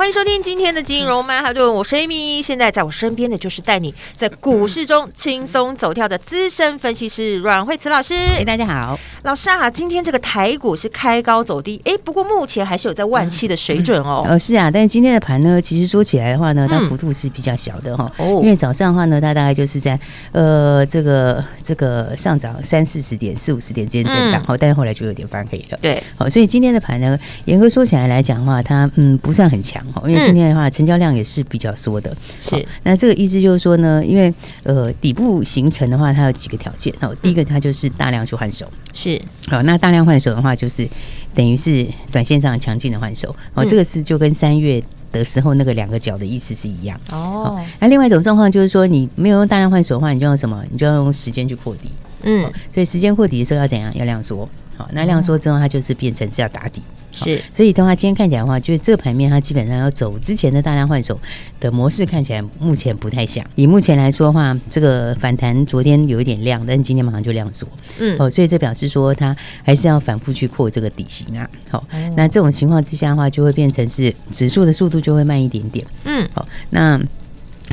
[0.00, 8.14] 欢迎收听今天的金融曼哈顿，我是 Amy，现在在我身边的就是带你在股市中轻松走跳的资深分析师阮慧慈老师。
[8.14, 14.24] 哎，大家好，老师啊，今天这个台股是开高走低，哎，不过目前还是有在万七的水准哦。
[14.26, 18.10] 呃，是啊，但是今天的盘呢，其实说起来的话呢，它幅度是比较小的哈。
[18.16, 20.00] 哦，因为早上的话呢，它大概就是在
[20.32, 25.78] 呃这个这个上涨三四十点、四五十点之间震荡，好，但是后来就有点翻黑了。
[25.82, 29.84] 对，好，所以今天的盘呢，严格说起来来讲的话，它嗯不算很强。
[30.06, 32.16] 因为今天的话，成交量也是比较缩的。
[32.40, 36.94] 是，那这个意思就是说呢，因为呃底部形成的话，它有几个条件。
[37.00, 38.70] 哦，第一个它就是大量去换手。
[38.92, 40.88] 是，好，那大量换手的话，就是
[41.34, 43.34] 等于是短线上强劲的换手。
[43.54, 47.00] 哦，这个是就跟三月的时候那个两个角的意思是一样。
[47.10, 50.64] 哦，那另外一种状况就是说，你没有用大量换手的话，你就用什么？
[50.70, 51.90] 你就要用时间去破底。
[52.22, 53.94] 嗯，所以时间破底的时候要怎样？
[53.96, 54.48] 要量缩。
[54.76, 56.82] 好，那量缩之后，它就是变成是要打底。
[57.12, 61.18] 是，所以的话，今天看起来的话，就是这个盘面它基本上要走之前的大量换手
[61.58, 63.44] 的模式，看起来目前不太像。
[63.54, 67.66] 以目前来说的话，这个反弹昨天有一点量，但是今天马上就量缩。
[67.98, 71.48] 嗯，哦，所以这表示说它还是要反复去扩这个底型啊。
[71.68, 71.84] 好，
[72.16, 75.84] 那这种情况之下的话，就会变成是指数的速度就会慢一点点。
[76.04, 77.00] 嗯，好，那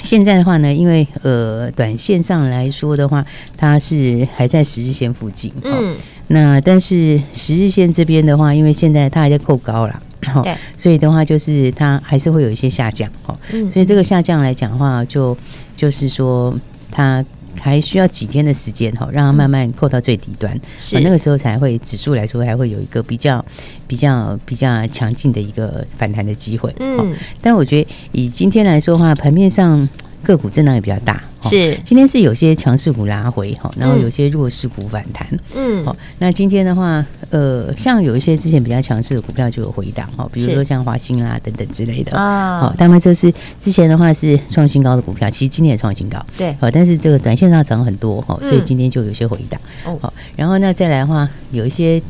[0.07, 3.25] 现在的话呢，因为呃，短线上来说的话，
[3.57, 5.51] 它是还在十日线附近。
[5.65, 5.93] 嗯。
[6.29, 10.41] 那但是十日线这边的话，因为现在它还在扣高了，好，
[10.77, 13.37] 所以的话就是它还是会有一些下降，哦，
[13.69, 15.37] 所以这个下降来讲的话，就
[15.75, 16.55] 就是说
[16.89, 17.23] 它
[17.59, 20.99] 还需要几天的时间，哈，让它慢慢扣到最底端，是。
[20.99, 23.43] 那个时候才会指数来说还会有一个比较
[23.87, 29.87] 比较比较强劲的一个反弹的机会，嗯，但我觉得以今天来说的话，盘面上。
[30.23, 31.77] 个股震荡也比较大，是。
[31.85, 49.61] 今天是有些强势股拉回哈，然后有些弱势股反弹，嗯，好，那今天的话，呃，像有一些之前比较强势的股票就有回档哈，比如说像华兴啦等等之类的啊，好，他们就是之前的话是创新高的股票，其实今天也创新高，对，好，但是这个短线上涨很多哈，所以今天就有些回档，
[50.01, 52.01] 好，然后那再来的话，有一些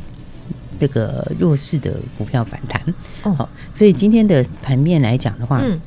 [0.80, 2.82] 这个弱势的股票反弹，
[3.36, 5.80] 好，所以今天的盘面来讲的话，嗯。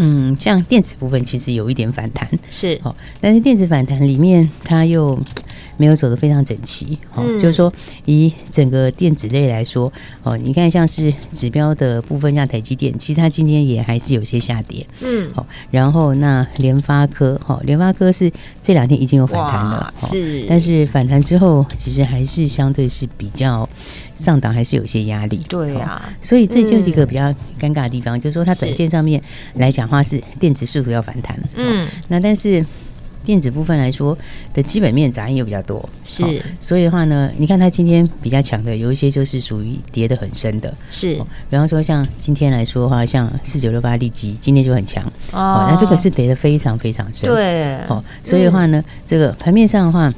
[0.00, 2.80] 嗯，像电子部分其实有一点反弹，是。
[2.84, 5.18] 哦，但是电子反弹里面它又
[5.78, 7.72] 没有走得非常整齐，哦，嗯、就是说
[8.04, 9.90] 以整个电子类来说，
[10.22, 18.30] 哦，你看像是指标的部分，像台积电，其实它今天也还是有些下跌，嗯，好，然后那联发科，哈，联发科是
[18.60, 23.66] 这两天已经有反弹了，是，但是反弹之后，其实还是相对是比较。
[24.18, 29.22] 上档还是有一些压力，对呀、啊，所以这就是一个比较尴尬的地方，嗯、就是说它短线上面
[29.54, 32.66] 来讲话是电子似乎要反弹，嗯，那但是
[33.28, 34.16] 电子部分来说
[34.54, 41.14] 的基本面杂音又比较多，是，所以的话呢，你看它今天比较强的有一些就是属于跌得很深的，是，
[41.50, 50.10] 比方说像今天来说的话，像四九六八利基今天就很强，哦，那这个是跌得非常非常深，对，哦，所以的话呢，嗯、这个盘面上的话。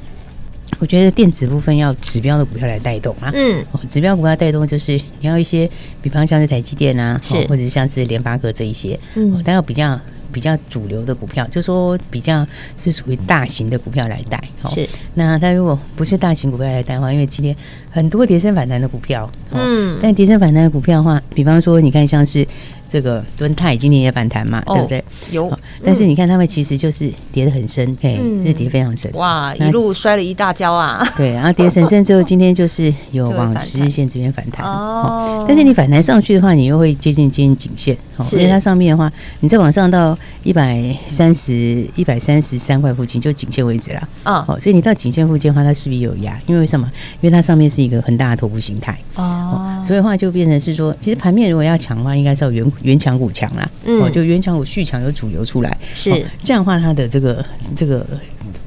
[0.79, 5.69] 我觉得电子部分要指标的股票来带动啊，嗯，指标股票带动就是你要一些，
[6.01, 7.45] 比方像是台积电啊，是。
[7.47, 9.99] 或者像是联发科这一些，嗯，但要比较
[10.31, 12.45] 比较主流的股票，就说比较
[12.77, 14.87] 是属于大型的股票来带，是。
[15.13, 17.55] 那它如果不是大型股票来带的话，因为今天
[17.89, 22.47] 很多跌升反弹的股票，嗯，但跌升反弹的股票的话，比方说你看像是。
[22.91, 25.03] 这个敦泰今年也反弹嘛，对不对？
[25.31, 25.51] 有，
[25.83, 29.09] 但是你看他们其实就是跌得很深，对，是跌非常深。
[29.13, 31.01] 哇，一路摔了一大跤啊！
[31.15, 34.65] 对，然后跌很深之后，今天就是有往十日线这边反弹。
[34.67, 37.97] 哦，但是你反弹上去的话，你又会接近接近颈线，
[38.33, 44.09] 因为它上面的话，你再往上到一百三十一百三十三块附近，就颈线位置了。
[44.23, 46.91] 啊，好，所以你到颈线附近的话，它势必有压，因为什么？
[47.21, 48.97] 因为它上面是一个很大的头部形态。
[49.15, 52.71] 哦，所以的话就变成是说，其实盘面如果要强的话，应该是要原。
[52.83, 56.09] 原强股强啦，哦，就原强股续强有主流出来，是。
[56.41, 57.45] 这样的话，它的这个
[57.75, 58.05] 这个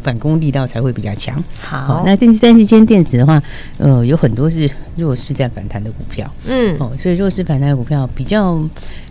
[0.03, 1.43] 反攻力道才会比较强。
[1.61, 3.43] 好，那但是但是今天电子的话，
[3.79, 8.63] 呃，有很多是弱势在反弹的股票，嗯，哦，所以弱势反弹的股票比较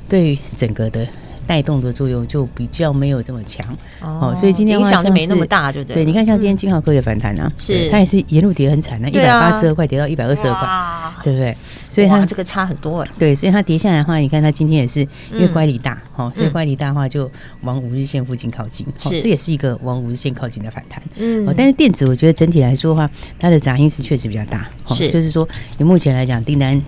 [0.07, 1.05] 对整个的
[1.45, 3.65] 带动的作用就比较没有这么强
[4.01, 5.95] 哦，所以今天影响就没那么大，对不对？
[5.95, 11.55] 对，你看像今天金浩科也反弹啊，是它也是沿路跌很惨的，一百八十二块跌到一百二十二块，对不对？
[11.89, 13.09] 所以它这个差很多哎。
[13.19, 15.01] 对，所以它跌下来的话，你看它今天也是
[15.31, 17.29] 因为乖离大，哦，所以乖离大的话就
[17.61, 21.01] 往五日线附近靠近，是这也是一个往五日线靠近的反弹。
[21.17, 23.09] 嗯，但是电子我觉得整体来说的话，
[23.39, 25.47] 它的杂音是确实比较大，是就是说
[25.77, 26.81] 你目前来讲订单。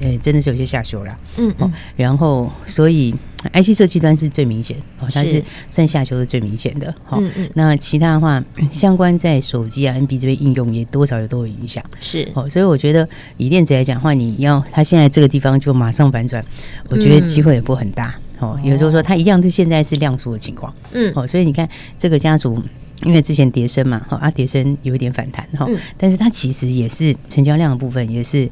[0.00, 3.12] 呃，真的是有些下修了，嗯，嗯，然后所以
[3.52, 5.42] IC 设计端是最明显，哦，它是。
[5.70, 16.44] 算下修是最明显的，好，嗯嗯，那其他的话，相关在手机啊、NB 这边应用也多少有都有影响，是，哦，所以我觉得以电子来讲的话，你要它现在这个地方就马上反转，
[16.88, 22.60] 我觉得机会也不很大，哦，有时候说它一样是现在是量缩的情况，嗯，哦，所以你看这个家族，
[23.04, 28.48] 因为之前跌升嘛，哈啊，跌升有一点反弹，哈，但是它其实也是成交量的部分也是。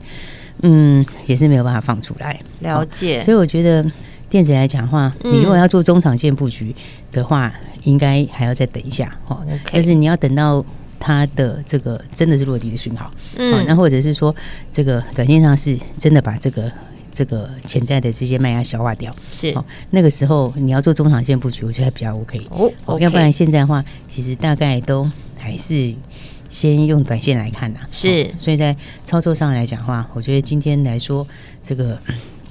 [0.63, 2.41] 嗯，也是没有办法放出来。
[2.61, 3.85] 了解，所以我觉得
[4.29, 6.75] 电子来讲的话，你如果要做中长线布局
[7.13, 7.53] 的话，
[7.85, 9.41] 应该还要再等一下哈。
[9.73, 10.65] 但是你要等到
[10.99, 14.35] 它的这个真的是落地的讯号，嗯，那或者是说
[14.73, 16.71] 这个短线上是真的把这个
[17.13, 19.55] 这个潜在的这些卖压消化掉，是。
[19.91, 22.47] 那个时候你要做中长线布局，我觉得还比较 OK
[22.85, 22.99] 哦。
[22.99, 25.95] 要不然现在的话，其实大概都还是。
[26.49, 28.75] 先用短线来看呐，是，所以在
[29.05, 31.27] 操作上来讲的话，我觉得今天来说，
[31.61, 31.99] 这个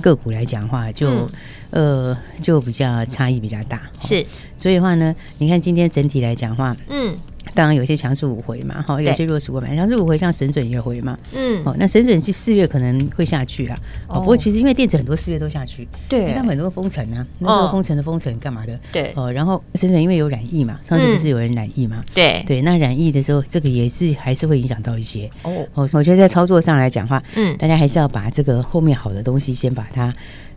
[0.01, 1.29] 个股来讲的话，就、嗯、
[1.75, 4.25] 呃就比较差异比较大，是，
[4.57, 7.15] 所以的话呢，你看今天整体来讲的话，嗯。
[7.53, 30.11] 当然有些强势五回嘛，哈，有些弱势五回，强势五回像神准也回嘛，嗯，哦，那神准是四月可能会下去啊，哦，不过其实因为电子很多四月都下去，对，因为他们很多封城啊，那时候封城的封城干嘛的，对，哦，然后神准因为有染疫嘛，上次不是有人染疫嘛，对，对，那染疫的时候，这个也是还是会影响到一些，哦，我觉得在操作上来讲话，嗯，大家还是要把这个后面好的东西先把它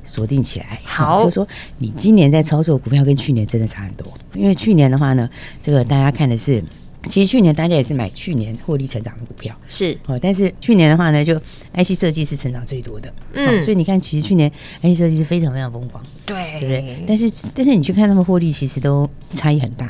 [0.08, 1.46] 锁定起来，好， 就是说
[1.78, 5.28] 你今年在操作股票跟去年真的差很多，因为去年的话呢，
[5.62, 6.64] 这个大家看的是。
[7.08, 10.18] 其实去年大家也是买去年获利成长的股票，是哦。
[10.20, 11.38] 但是去年的话呢，就
[11.72, 13.64] IC 设计是成长最多的，嗯。
[13.64, 14.50] 所以你看，其实去年
[14.82, 17.04] IC 设计是非常非常疯狂，对，对不对？
[17.06, 19.88] 但是但是你去看他们获利，其实都差异很大。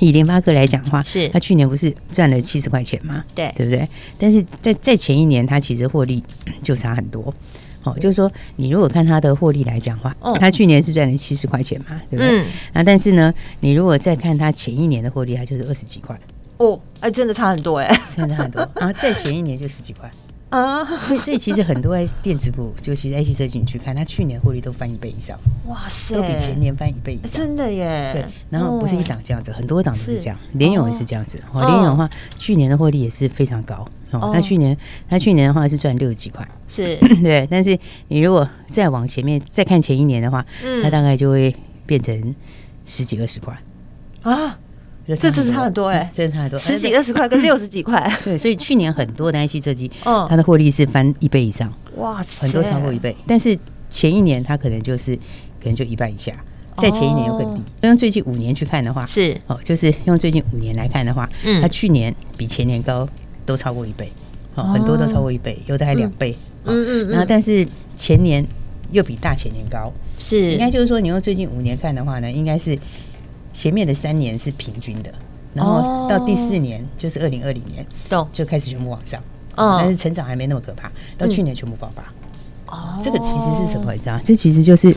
[0.00, 3.22] 以联发科来讲的话，是他去年不是赚了七十块钱吗？
[3.34, 3.86] 对，对不对？
[4.18, 6.24] 但是在在前一年，他其实获利
[6.62, 7.32] 就差很多。
[7.86, 12.42] 哦，就是说，你如果看他的获利来讲的话，他去年是赚了七十块钱嘛，对不对？
[12.42, 12.46] 嗯。
[12.72, 16.18] 那但是呢，你如果再看他前一年的获利，它就是二十几块。
[16.58, 18.68] 哦，哎，真的差很多哎，真的差很多。
[18.74, 20.10] 然后再前一年就十几块
[20.56, 28.12] 啊，所以所以其实很多电子股，就其实 IC 设计你去看，它去年获利都翻一倍以上，哇塞，都比前年翻一倍以上，真的耶。
[28.12, 31.38] 对，然后不是一档这样子，很多档都是这样，联咏也是这样子。
[31.52, 32.08] 哦，联咏的话，
[32.38, 33.86] 去年的获利也是非常高。
[34.12, 34.30] 哦。
[34.32, 34.76] 那去年，
[35.08, 36.96] 他去年的话是赚六十几块，是。
[37.22, 37.46] 对。
[37.50, 37.78] 但是
[38.08, 40.82] 你如果再往前面再看前一年的话，嗯。
[40.82, 41.54] 它大概就会
[41.84, 42.34] 变成
[42.84, 43.56] 十几二十块。
[44.22, 44.58] 啊。
[45.14, 48.12] 这次差很多哎，真的差很多，十几二十块跟 六十几块。
[48.24, 53.14] 对，所以去年很多的 IC 设计，嗯，它的获利是翻一倍以上，哇塞，很多超过一倍。
[53.26, 53.56] 但是
[53.88, 56.32] 前一年它可能就是可能就一半以下，
[56.78, 57.62] 再前一年又更低。
[57.82, 63.08] 用最近五年去看的话，是哦，就是用最近五年来看的话，嗯，它去年比前年高
[63.44, 64.10] 都超过一倍，
[64.56, 67.08] 哦，很多都超过一倍，有的还两倍，嗯嗯。
[67.10, 67.64] 然后但是
[67.94, 68.44] 前年
[68.90, 72.76] 又比大前年高，是应该就是说你用最近五年看的话呢，应该是。
[73.56, 75.10] 前面的三年是平均的，
[75.54, 77.86] 然后到第四年就是二零二零年，
[78.30, 79.18] 就开始全部往上，
[79.56, 80.92] 但是成长还没那么可怕。
[81.16, 82.02] 到去年全部爆发，
[82.66, 83.94] 哦，这个其实是什么？
[83.94, 84.20] 你知道？
[84.22, 84.94] 这其实就是，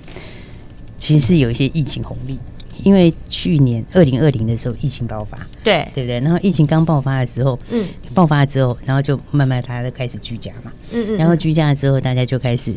[0.98, 2.38] 其实是有一些疫情红利，
[2.84, 6.20] 因为去年二零二零的时候疫情爆发，对对不对？
[6.20, 12.76] 然后疫情刚爆发的时候，嗯，爆发了之后，然后就慢慢大家都开始居家嘛，嗯嗯，然后居家了之后，大家就开始。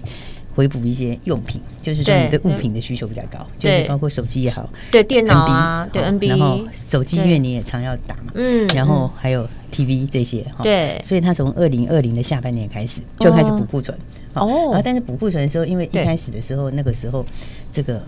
[0.55, 13.97] 回补一些用品，就是说你的物品的需求比较高，就是包括手机也好，对电脑啊，对 NB，然后手机因为你也常要打嘛，嗯，然后还有 TV 这些，对，所以他从二零二零的下半年开始就开始补库存，
[14.35, 17.25] 哦，然后但是补库存的时候，因为一开始的时候那个时候
[17.73, 18.03] 这个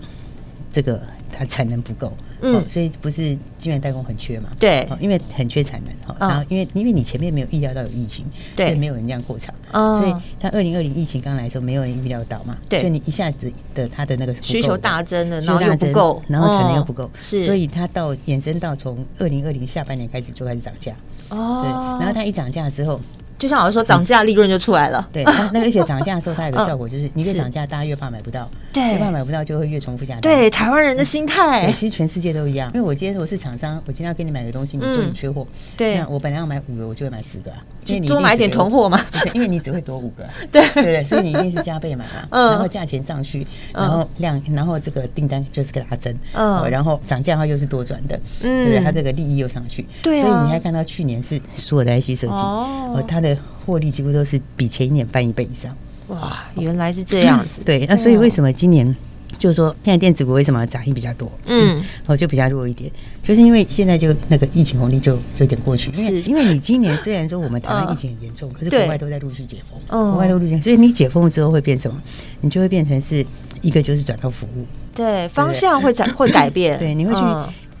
[0.71, 2.11] 这个它产能不够。
[2.45, 4.49] 嗯，所以不是晶圆代工很缺嘛？
[4.59, 6.15] 对，因为很缺产能哈。
[6.19, 8.25] 然后因为因为你前面没有预料到有疫情，
[8.55, 12.55] 对，所以没有人这样扩厂，所以它二零二零疫情刚来的时候，没有人预料到嘛。
[12.69, 20.93] 对，所以你一下子的它的那个需求大增了，然后又不够，然后产能又不够，是，所以它到延伸到从二零二零下半年开始就开始涨价。
[21.29, 23.01] 哦，对，然后它一涨价之后，
[23.37, 25.07] 就像老师说，涨价利润就出来了。
[25.11, 30.21] 对，那那而且涨价的时候，它有个 效果，就是你越涨价，大家越怕买不到，对，越怕买不到就会越重复下单。
[30.21, 32.71] 对，台湾人的心态，其实全世界都一样。
[32.73, 37.51] 因为我今天我是厂商，我今天要给你买个东西，你说你缺货，对，那我本来要买五个，我就会买十个。
[37.51, 38.99] 啊，因为你多买点囤货嘛，
[39.33, 40.65] 因为你只会多五个， 对。
[40.73, 48.79] 对对，所以你一定是加倍买嘛，然后价钱上去，然后量，然后这个订单就是给它增，嗯，然后涨价的话又是多赚的，嗯，对不对？
[48.83, 53.37] 它这个利益又上去，对，所以你还看到去年是所有的 IC 设计，哦，它的。
[53.65, 55.75] 获利几乎都是比前一年翻一倍以上，
[56.09, 56.43] 哇！
[56.55, 57.63] 原来是这样子。
[57.65, 58.95] 对，那所以为什么今年
[59.39, 61.27] 就是说现在电子股为什么涨幅比较多？
[61.47, 62.91] 嗯，哦，就比较弱一点，
[63.23, 65.89] 就是因为现在就那个疫情红利就有点过去。
[65.95, 69.79] 因为因为你今年虽然说我们台湾疫情很严重，可是国外都在陆续解封，
[70.11, 71.99] 国外都陆续，所以你解封之后会变什么？
[72.41, 73.25] 你就会变成是
[73.63, 74.63] 一个就是转到服务，
[74.93, 77.21] 对，方向会改会改变，对，你会去。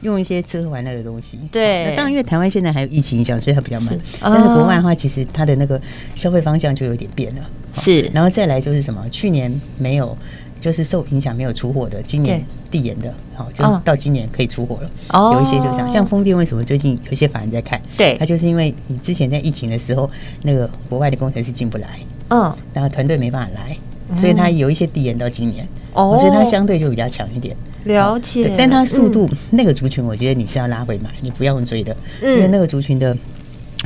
[0.01, 1.85] 用一些吃喝玩乐的东西，对。
[1.85, 3.97] 那当然，因为台湾现在还有疫情影响，所以它比较慢。
[4.21, 5.79] 但是国外的话，其实它的那个
[6.15, 7.41] 消费方向就有点变了。
[7.75, 8.01] 是。
[8.13, 9.07] 然后再来就是什么？
[9.09, 10.15] 去年没有，
[10.59, 14.89] 就是受影响没有出货的，今年递延的，好，就是到今年可以出货了。
[15.09, 15.33] 哦。
[15.33, 17.81] 有一些就这样，像风电为什么最近有一些法人在看？
[17.97, 18.17] 对。
[18.17, 20.09] 它就是因为你之前在疫情的时候，
[20.43, 21.99] 那个国外的工程师进不来，
[22.29, 23.75] 嗯，然后团队没办法来。
[24.15, 27.57] 所以它有一些递延到今年，哦，所以它相对就比较强一点。
[27.85, 33.15] 了解，但它速度那个族群，我觉得你是要拉回买，你不要用追的，因为那个族群的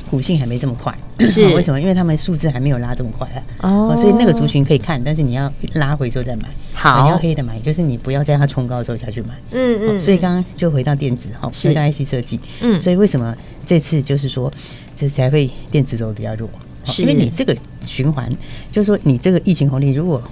[0.09, 0.93] 股性还没这么快。
[1.19, 1.79] 是 为什么？
[1.79, 3.27] 因为他们数字还没有拉这么快
[3.59, 3.67] 啊。
[3.69, 6.43] 哦，所以那个族群可以看，但是你要拉回之后再买。
[6.73, 9.29] 好，你要黑的买，就是你不要在它冲高的时候下去买。
[9.51, 10.01] 嗯嗯。
[10.01, 12.39] 所以刚刚就回到电子哈，回到 IC 设计。
[12.61, 12.79] 嗯。
[12.79, 14.49] 所以为什么这次就是说，
[14.95, 16.49] 这才会电子走比较弱？
[16.97, 18.31] 因为你这个循环，
[18.71, 20.23] 就是说你这个疫情红利如果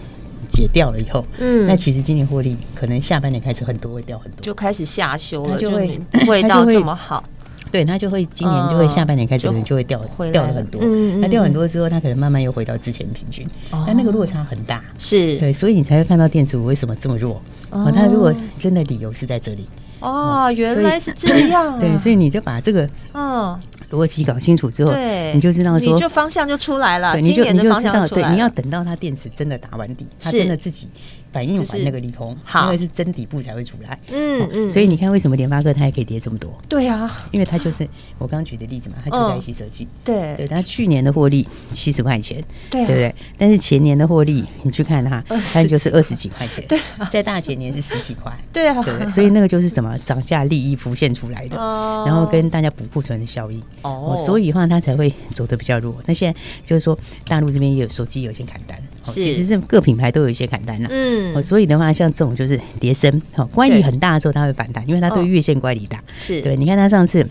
[0.58, 7.24] 解掉了以后，嗯，那其实今年获利可能下半年开始很多会掉很多，就开始下修了，就会 不会到这么好。
[7.70, 10.82] 对，它就会今年就会下半年开始可能就会掉掉了很多，
[11.20, 13.46] 那掉很多之后，它可能慢慢又回到之前平均，
[13.86, 15.38] 但那个落差很大，是。
[15.38, 17.40] 对，所以你才会看到电子股为什么这么弱。
[17.70, 19.68] 哦，它如果真的理由是在这里，
[20.00, 23.60] 哦，原来是这样， 对，所以你就把这个，嗯。
[23.90, 27.14] 逻辑搞清楚之后，对，你就知道说，你就方向就出来了。
[27.14, 30.90] 对，你就你就知道，对，你要等到它电池真的打完底，它真的自己
[31.32, 34.00] 反应完那个利空，因为是真底部才会出来。
[34.12, 34.70] 嗯嗯。
[34.70, 36.52] 所以你看，为什么联发科它也可以跌这么多？
[36.68, 39.88] 对啊，因为它就是我刚刚举的例子嘛，它就在一起设计。
[40.04, 43.14] 对对，它去年的获利七十块钱，对不对？
[43.38, 46.64] 但是前年的获利，你去看它， 它就是二十几块钱。
[46.68, 46.80] 对，
[47.10, 48.32] 在大前年是十几块。
[48.52, 51.58] 对啊，对，所以那个就是什么涨价利益浮现出来的，
[52.06, 53.62] 然后跟大家补库存的效应。
[53.82, 55.96] 哦，所以的话它才会走得比较弱。
[56.06, 58.82] 那现在就是说，大陆这边也有手机有些砍单，
[59.14, 60.90] 其实是各品牌都有一些砍单了。
[60.92, 66.02] 嗯，所以的话，像这种就是跌升，好，乖离很大的时候，它会反弹，因为它对月线乖离大。
[66.20, 67.28] 是对，你看它上次。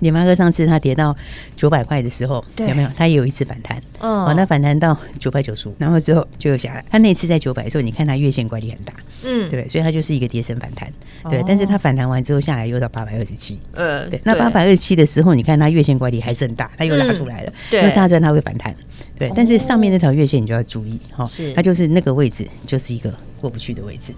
[0.00, 1.16] 联发科上次它跌到
[1.56, 2.88] 九百块的时候，有没有？
[2.96, 6.84] 它也有一次反弹，哦，那反弹到九百九十五，然后之后就又下来。
[6.90, 8.92] 它那次在九百的时候，你看它月线乖离很大，
[9.24, 10.92] 嗯，对，所以它就是一个跌升反弹，
[11.30, 11.42] 对。
[11.46, 14.20] 但是它反弹完之后下来又到八百二十七，呃，对。
[14.24, 17.82] 那八百二十七的时候，你看它月线乖离还是很大，它又拉出来了，对。
[17.82, 18.74] 那大致它会反弹，
[19.18, 19.32] 对。
[19.34, 24.12] 但是上面那条月线你就要注意，哈，是它就是那个位置就是一个过不去的位置。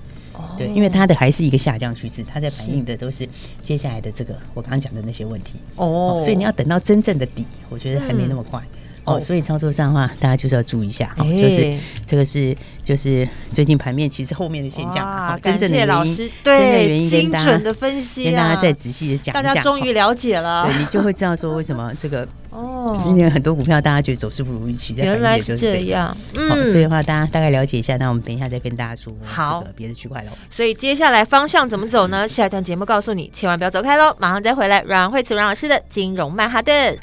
[0.56, 3.28] 对，因为它的还是一个下降趋势，它在反映的都是
[3.62, 5.58] 接下来的这个我刚刚讲的那些问题。
[5.76, 8.62] 哦，所以你要等到真正的底，我觉得还没那么快。
[9.04, 12.54] 哦，所以操作上的话，大家就是要注意一下，就是这个是
[12.84, 30.30] 就是最近盘面其实后面的现象，真正的原因，对，精准的分析，跟大家再仔细的讲，大家终于了解了，对，你就会知道说为什么这个哦，今年很多股票大家觉得走势不如预期，原来是这样，嗯，所以的话大家大概了解一下，那我们等一下再跟大家说好别的区块喽。
[30.50, 32.26] 所以接下来方向怎么走呢？
[32.26, 36.98] 下一段节目告诉你，千万不要走开喽，马上再回来，阮慧慈阮老师的金融曼哈顿。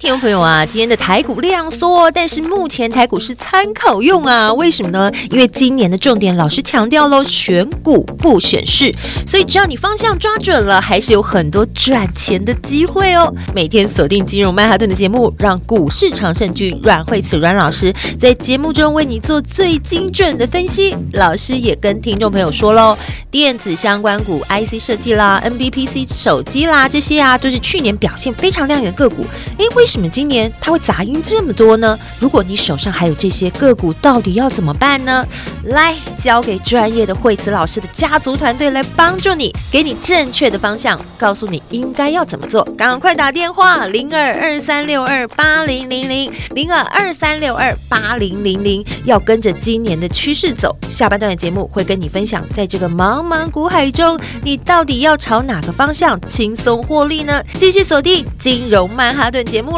[0.00, 5.10] 听众朋友啊，今天的台股量缩，但是目前台股是参考用啊，为什么呢？
[5.28, 8.94] 因为今年的重点老师强调喽，选股不选市，
[9.26, 13.34] 所以只要你方向抓准了，还是有很多赚钱的机会哦。
[13.52, 20.96] 每天锁定金融曼哈顿的节目，让股市常胜军阮慧慈阮老师在节目中为你做最精准的分析。
[21.14, 22.96] 老师也跟听众朋友说喽，
[23.32, 29.26] 电子相关股、IC 设计啦、NBPC 手机啦这些啊，都是去年表现非常亮眼的个股。
[29.56, 31.98] 诶，为为什么今年它会杂音这么多呢？
[32.20, 35.26] 如果你手上还有这些个股，到底要怎么办呢？
[35.64, 42.62] 来，交给专业的惠慈老师的家族团队来帮助你，给你正确的方向，告诉你应该要怎么做。
[42.76, 50.76] 赶快打电话零二二三六二八零零零零二二三六二八零零零，要跟着今年的趋势走。
[50.90, 57.42] 下半段的节目会跟你分享，在这个茫茫股海中，你到底要朝哪个方向轻松获利呢？
[57.56, 59.77] 继续锁定金融曼哈顿节目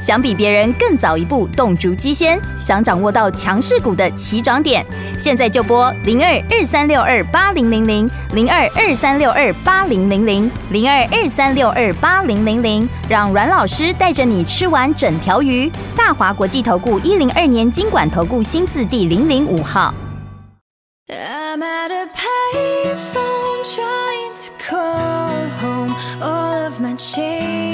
[0.00, 4.84] 想比别人更早一步动足机先，想掌握到强势股的起涨点，
[5.18, 15.70] 现在就拨零二二三六二八零零零零二二三六二八零零零零二二三六二八零零零，让阮老师带着你吃完整条鱼。
[15.96, 19.92] 大华国际投顾一零二年金管投顾新字第零零五号。
[21.08, 25.94] I'm at a payphone trying to call home.
[26.20, 27.67] All of my change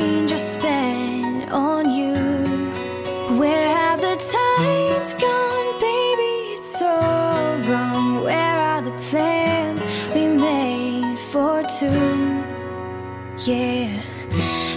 [13.47, 14.01] Yeah,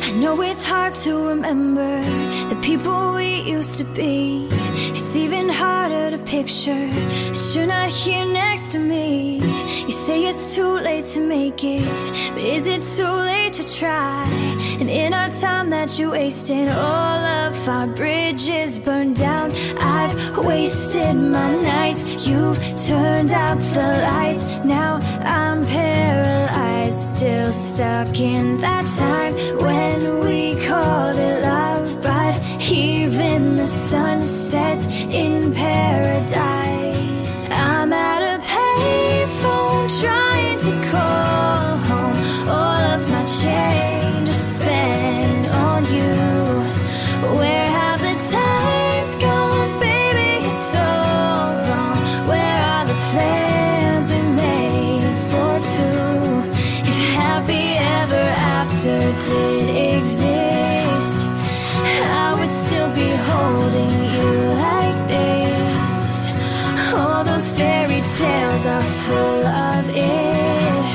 [0.02, 2.02] I know it's hard to remember
[2.50, 4.50] the people we used to be.
[4.52, 9.40] It's even harder to picture that you're not here next to me.
[9.88, 11.86] You say it's too late to make it,
[12.34, 14.26] but is it too late to try?
[14.82, 19.54] And in our time that you wasted, all of our bridges burned down.
[19.80, 24.44] I've wasted my nights, you've turned out the lights.
[24.66, 32.04] Now I'm paralyzed, still stuck in that time when we called it love.
[32.04, 32.36] But
[32.70, 36.57] even the sun sets in paradise.
[58.58, 58.98] After
[59.30, 61.28] did exist,
[62.26, 64.30] I would still be holding you
[64.66, 66.16] like this.
[66.96, 70.88] All those fairy tales are full of it.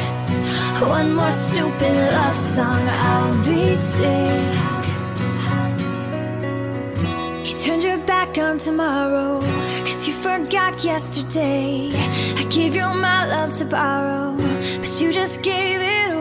[0.98, 4.54] One more stupid love song, I'll be sick.
[7.46, 9.40] You turned your back on tomorrow,
[9.86, 11.92] cause you forgot yesterday.
[12.40, 14.34] I gave you my love to borrow,
[14.80, 16.11] but you just gave it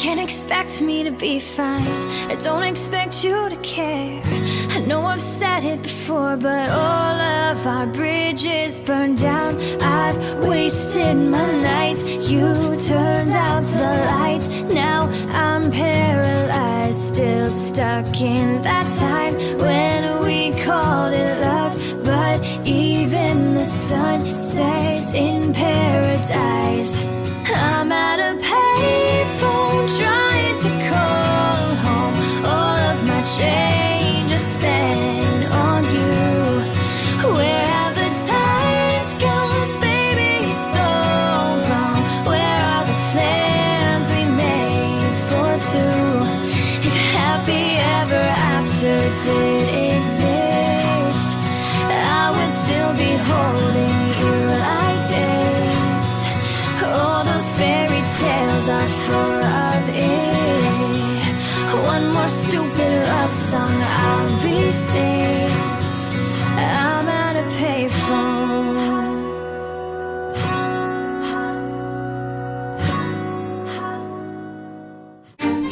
[0.00, 1.86] can't expect me to be fine,
[2.30, 4.22] I don't expect you to care.
[4.70, 9.60] I know I've said it before, but all of our bridges burned down.
[9.82, 10.16] I've
[10.46, 12.40] wasted my nights, you
[12.88, 14.48] turned out the lights.
[14.72, 21.74] Now I'm paralyzed, still stuck in that time when we called it love.
[22.04, 27.19] But even the sun sets in paradise.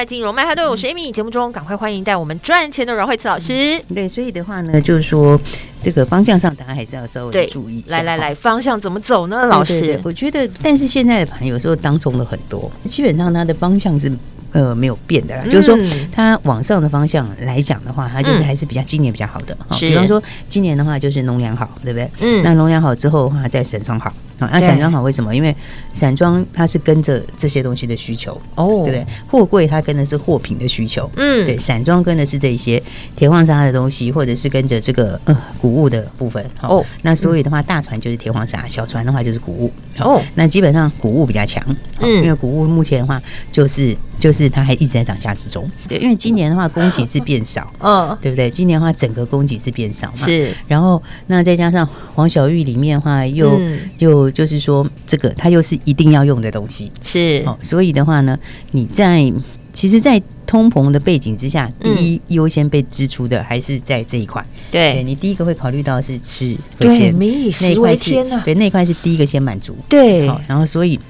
[0.00, 1.12] 在金融曼哈顿，我是 Amy。
[1.12, 3.78] 节目中赶快欢迎带我们赚钱的阮慧慈老师。
[3.94, 5.38] 对，所以的话呢，就是说
[5.84, 7.84] 这个方向上，大家还是要稍微注意。
[7.86, 9.44] 来来来，方向怎么走呢？
[9.44, 14.10] 老师，对对对，我觉得，但是现在的盘有时候当中了很多，基本上它的方向是。
[14.52, 15.78] 呃，没有变的啦，嗯、就是说
[16.12, 19.56] 它往上的方向来讲的话，它就是还是比较今年比较好的。
[19.68, 22.10] 嗯、比方说今年的话，就是农粮好，对不对？
[22.20, 22.42] 嗯。
[22.42, 24.12] 那农粮好之后的话，再散装好。
[24.40, 25.36] 啊，那散装好为什么？
[25.36, 25.54] 因为
[25.92, 29.06] 散装它是跟着这些东西的需求，哦，对不对？
[29.28, 31.58] 货柜它跟的是货品的需求，嗯，对。
[31.58, 32.82] 散装跟的是这些
[33.14, 36.44] 铁矿砂的东西，或者是跟着这个呃谷物的部分。
[36.62, 36.82] 哦。
[37.02, 39.70] 那所以的话，大船就是铁矿砂，小船的话就是谷物。
[39.98, 40.20] 哦。
[40.34, 41.62] 那基本上谷物比较强，
[42.00, 43.94] 嗯，因为谷物目前的话就是。
[44.20, 48.50] 就是它还一直在涨价之中，对，因为今年的话供给是变少， 嗯，对不对？
[48.50, 50.54] 今年的话整个供给是变少嘛，是。
[50.68, 53.58] 然后那再加上黄小玉里面的话又
[53.98, 57.58] 又就是说这个它又是一定要用的东西，是哦。
[57.62, 58.38] 所以的话呢，
[58.72, 59.32] 你在
[59.72, 70.26] 其实，在通膨的背景之下，第一优先被支出的还是在这一块，对，你第一个会考虑到是吃，对，民以食为天呐，对，那块是第一个先满足，对。
[70.46, 71.00] 然后所以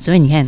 [0.00, 0.44] 所以你看。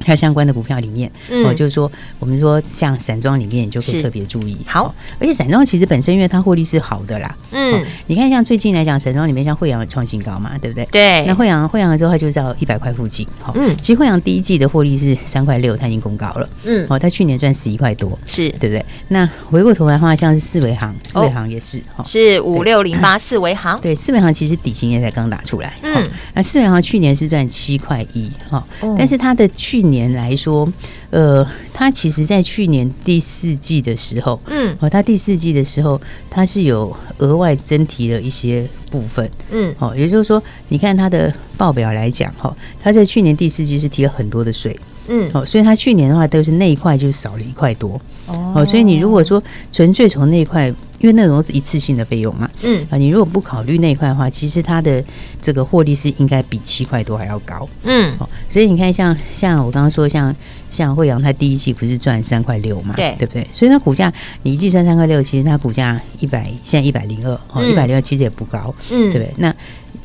[0.00, 1.10] 还有相关的股票里面，
[1.44, 4.56] 哦，就是说，我们说像散装里面，你就可以特别注意。
[4.66, 7.36] 好，而且散装其实本身因为它获利是好的啦。
[7.50, 10.86] 嗯，你看像最近来讲，散装里面像惠阳创新高嘛，对不对？
[10.90, 11.24] 对。
[11.26, 13.26] 那慧洋慧洋之后，它就是到一百块附近。
[13.40, 16.48] 好，嗯，其实惠阳第一季的获利是三块六，它已经公告了。
[16.64, 18.84] 嗯，哦，它去年赚十一块多，是对不对？
[19.08, 23.80] 那回过头来的话，像是四维行，四维行也是，是五六零八四维航。
[23.80, 25.74] 对，四维行其实底薪也才刚打出来。
[25.82, 28.64] 嗯，那四维行去年是赚七块一，哈，
[28.96, 30.70] 但是它的去年来说，
[31.10, 50.72] 呃，它其实，在去年第四季的时候，嗯，哦，它第四季的时候，它是有额外增提了一些部分，嗯，哦，也就是说，你看它的报表来讲，哈，它在去年第四季是提了很多的税，嗯，哦，所以它去年的话都是那一块就少了一块多，哦，所以你如果说纯粹从那一块。
[51.00, 52.86] 因为那种是一次性的费用嘛，嗯。
[52.90, 55.02] 啊，你如果不考虑那一块的话，其实它的
[55.40, 60.34] 这个获利是应该比七块多还要高，嗯，哦，所以你看像像我刚刚说像
[60.70, 63.14] 像惠阳，它第一季不是赚三块六嘛，对。
[63.18, 63.46] 对不对？
[63.52, 69.34] 所以它股价你一计算三块六，其实它股价一百现在一百零二，哦，一百零二其实也不高，嗯，对不对？
[69.36, 69.54] 那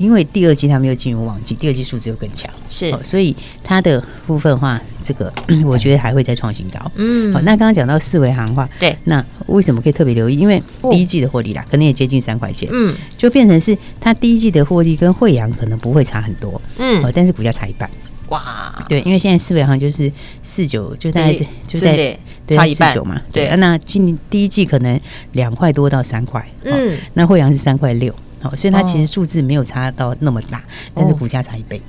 [0.03, 5.31] 因为第二季他们又进入旺季，第二季数字又更强，是，哦，所以它的部分的话，这个
[5.65, 10.37] 我觉得还会再创新高，嗯，好，那刚刚讲到四维航的话，对，那为什么可以特别留意？
[10.37, 10.61] 因为
[10.91, 17.89] 第一季的获利啦，可能也接近三块钱，嗯，就变成是它第一季的获利跟惠阳可能不会差很多，嗯，哦，但是股价差一半，
[18.27, 20.11] 哇，对，因为现在四维行就是
[20.41, 21.33] 四九，就大概
[21.65, 22.17] 就在
[22.49, 23.07] 差一半。
[23.07, 24.99] 嘛，对，那今年第一季可能
[25.31, 28.13] 两块多到三块，嗯，那惠阳是三块六。
[28.43, 31.82] 哦，所以它其实数字没有差到那么大，哦、但是股价差一倍。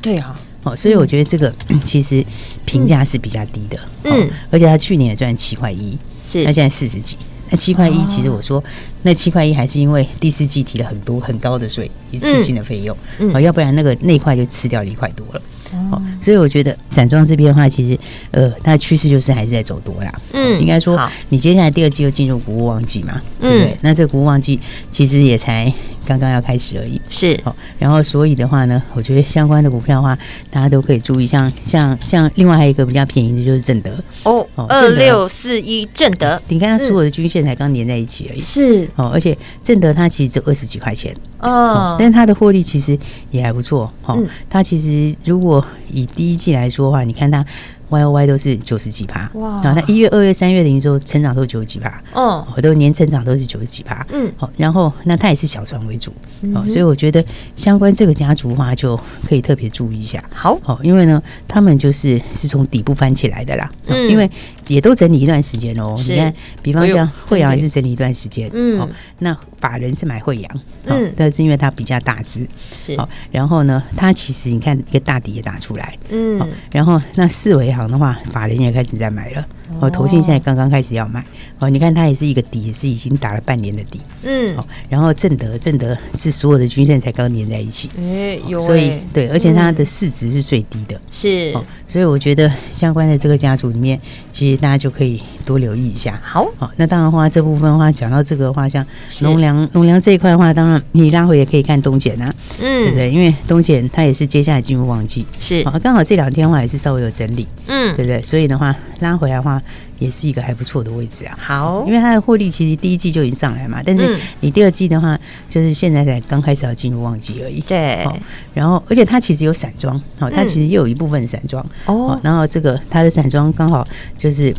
[0.00, 2.24] 对啊，哦，所以我觉得这个、嗯、其实
[2.64, 3.78] 评价是比较低的。
[4.04, 7.16] 嗯，而且它去年也赚七块一，是那现在四十几，
[7.50, 8.64] 那七块一其实我说、哦、
[9.02, 15.42] 那七块一还是因为第四季提了很多很高的税，一次性的费用，嗯，哦，要不然那个那块就吃掉了一块多了。
[15.90, 17.98] 哦，所以我觉得散装这边的话，其实
[18.30, 20.12] 呃，它的趋势就是还是在走多啦。
[20.34, 23.78] 嗯，应该说你接下来第二季又进入谷物旺季嘛，对不对？
[23.80, 25.72] 那这个谷物旺季其实也才
[26.18, 27.00] 刚刚要开始而已。
[27.08, 30.16] 是，哦，然后所以的话呢，我觉得相关的股票的话，
[30.50, 33.90] 大家都可以注意，像像像另外还有一个比较便宜的就是正德。
[34.24, 38.40] 哦，二六四一正德，你看它所有的均线才刚连在一起而已。
[38.40, 41.14] 是，哦，而且正德它其实只有二十几块钱。
[41.38, 42.96] 哦，但是它的获利其实
[43.30, 44.16] 也还不错，哈，
[44.48, 47.44] 它其实如果以第一季来说的话，你看它
[47.92, 49.60] Y O Y 都是九十几趴，哇！
[49.62, 56.10] 然后它一月、二月、三月的营收成长都是九十几趴，哦，我都年成长都是九十几趴，嗯，好，然后那它也是小船为主，
[56.54, 57.22] 哦，所以我觉得
[57.54, 64.30] 相关这个家族的话就可以特别注意一下，好，哦，因为呢，他们就是是从底部翻起来的啦，嗯，因为
[64.68, 76.40] 也都整理一段时间哦，你看，比方像惠阳也是整理一段时间，嗯，哦，那法人是买惠阳，嗯，但是因为它比较大只，是，好，然后呢，它其实你看一个大底也打出来，嗯，
[76.72, 79.44] 然后那四维行的话，法人也开始在买了。
[79.80, 81.24] 哦，投信现在刚刚开始要买
[81.58, 96.20] 哦，你看它也是一个底，也是已经打了半年的底，嗯，哦，然后正德正德是所有的均线才刚连在一起，哎，有，所以对，而且它的市值是最低的，是，哦，所以我觉得相关的这个家族里面，其实大家就可以多留意一下。
[96.22, 98.84] 好，好，那当然的话，这部分的话讲到这个的话，像
[99.20, 103.10] 农粮农粮这一块的话，当然你拉回也可以看东碱啊，嗯，对不对？
[103.10, 108.20] 因为东碱它也是接下来进入旺季，是，好，刚好这两天的话也是稍微有整理，嗯，对不对？
[108.22, 109.61] 所以的话拉回来的话。
[109.98, 111.38] 也是一个还不错的位置啊。
[111.40, 117.60] 好，因为它的获利其实第一季就已经上来嘛，但是你第二季的话，就是现在才刚开始要进入旺季而已。
[117.60, 118.06] 对。
[118.54, 121.64] 然后，而且它其实有散装，哦，它其实又有一部分散装。
[121.86, 122.18] 哦。
[122.22, 123.86] 然后这个它的散装刚好
[124.18, 124.54] 就是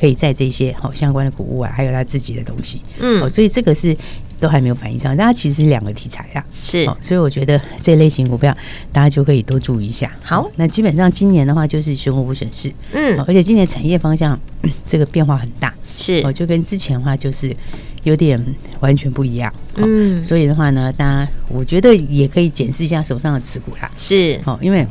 [0.00, 2.80] 可以在这些好相关的谷物啊，还有它自己的东西。
[2.98, 3.22] 嗯。
[3.22, 3.96] 哦所以这个是。
[4.40, 8.56] 都还没有反应上，但它其实是两个题材啊，是，所以我觉得这类型股票
[8.92, 10.10] 大家就可以多注意一下。
[10.22, 14.38] 好，那基本上今年的话就是选股不选市，嗯，而且今年产业方向
[14.86, 17.54] 这个变化很大，是，哦，就跟之前的话就是
[18.02, 18.42] 有点
[18.80, 24.86] 完全不一样，嗯，所以的话呢，大家我觉得也可以检视一下手上的持股啦，是，哦，因为。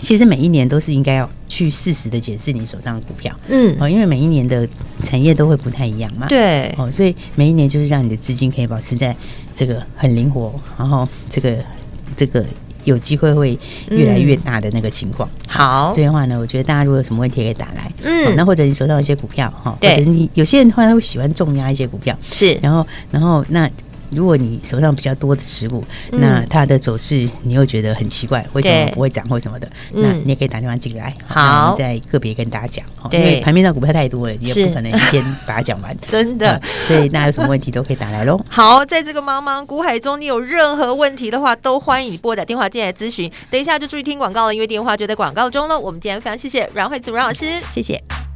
[0.00, 4.68] 其实每一年都是应该要去适时的检视你手上的股票，嗯，哦，因为每一年的
[5.02, 9.14] 产业都会不太一样嘛，对，哦，所以每一年就是让你的资金可以保持在
[9.54, 11.58] 这个很灵活，然后这个
[12.16, 12.44] 这个
[12.84, 13.56] 有机会会
[13.90, 15.28] 越来越大的那个情况。
[15.46, 23.70] 好，所以的话呢，我觉得大家如果有什么问题可以打来，嗯，那或者你手上有一些股票哈，对，或者你有些人的话会喜欢重压一些股票，是，然后然后那。
[24.12, 29.66] 如果你手上比较多的持股，嗯、那它的走势你又觉得很奇怪，为什么不会涨或什么的？
[29.94, 32.84] 嗯、那你也可以打电话进来，好，再个别跟大家讲。
[33.10, 35.96] 对因为盘面上股票太多了，你也不可能一天把它讲完。
[36.06, 38.40] 真的、嗯，所以大家有什么问题都可以打来喽。
[38.48, 43.30] 好，在这个茫茫股海中，你有任何问题的话，都欢迎你拨打电话进来咨询。
[43.50, 45.78] 等一下就注意听广告了，因为电话就在广告中了。
[45.78, 48.31] 我们今天非常谢谢阮慧慈阮老师，谢谢。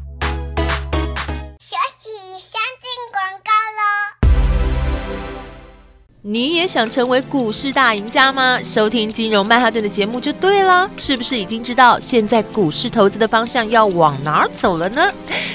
[6.28, 8.58] 你也想成为股市大赢家吗？
[8.64, 15.08] 收听金融曼哈顿的节目就对了，是不是已经知道现在股市投资的方向要往哪儿走了呢？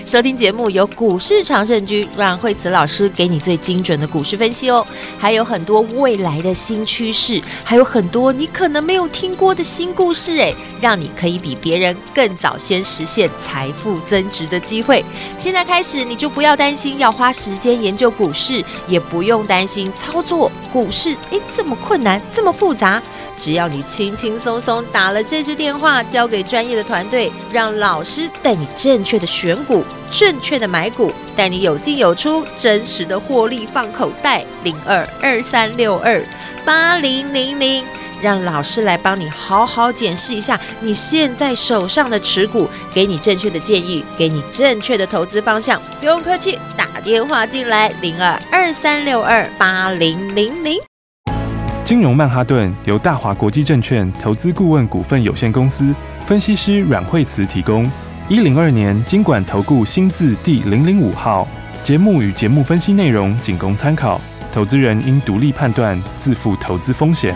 [0.06, 4.86] 收听节目由股市常胜军阮慧慈老师给你最精准的股市分析哦，
[5.20, 15.04] 还有很多未来的新趋势，还有很多你可能没有听过的新故事诶，让你可以比别人更早先实现财富增值的机会。
[15.38, 20.50] 现在开始你就不要担心要花时间研究股市，也不用担心操作。
[20.71, 23.02] 股市诶，这么困难，这么复杂，
[23.38, 34.45] 只要你轻轻松松打了这支电话，交给专业的团队，让老师带你正确的选股，正确的买股，带你有进有出，真实的获利放口袋。
[34.63, 36.24] 零二二三六二
[36.63, 37.84] 八零零零，
[38.22, 45.82] 让老师来帮你好好检视一下你现在手上的持股，给你正确的建议，给你正确的投资方向。
[46.00, 50.80] 不用客气，打电话进来，零二二三六二八零零零。
[51.84, 55.94] 金融曼哈顿由大华国际证券投资顾问股份有限公司
[56.26, 57.90] 分析师阮慧慈提供。
[58.30, 61.48] 一零二年经管投顾新字第零零五号。
[61.84, 64.22] 节目与节目分析内容仅供参考，
[64.54, 67.36] 投资人应独立判断，自负投资风险。